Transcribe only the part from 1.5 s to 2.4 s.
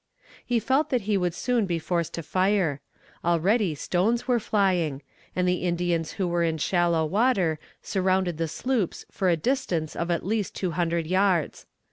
be forced to